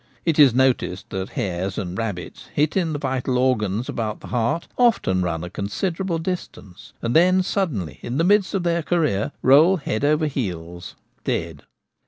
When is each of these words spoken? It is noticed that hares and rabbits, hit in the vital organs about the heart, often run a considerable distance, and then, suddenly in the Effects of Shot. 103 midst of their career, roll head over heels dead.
It 0.25 0.39
is 0.39 0.51
noticed 0.55 1.11
that 1.11 1.29
hares 1.37 1.77
and 1.77 1.95
rabbits, 1.95 2.47
hit 2.55 2.75
in 2.75 2.91
the 2.91 2.97
vital 2.97 3.37
organs 3.37 3.87
about 3.87 4.19
the 4.19 4.29
heart, 4.29 4.67
often 4.75 5.21
run 5.21 5.43
a 5.43 5.49
considerable 5.51 6.17
distance, 6.17 6.93
and 7.03 7.15
then, 7.15 7.43
suddenly 7.43 7.99
in 8.01 8.17
the 8.17 8.23
Effects 8.25 8.55
of 8.55 8.61
Shot. 8.63 8.63
103 8.63 8.63
midst 8.63 8.63
of 8.63 8.63
their 9.03 9.21
career, 9.21 9.31
roll 9.43 9.77
head 9.77 10.03
over 10.03 10.25
heels 10.25 10.95
dead. 11.23 11.65